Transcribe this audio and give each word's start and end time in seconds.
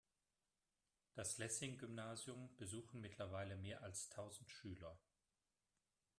Das 1.13 1.37
Lessing-Gymnasium 1.37 2.49
besuchen 2.57 3.01
mittlerweile 3.01 3.55
mehr 3.55 3.83
als 3.83 4.09
tausend 4.09 4.49
Schüler. 4.49 4.97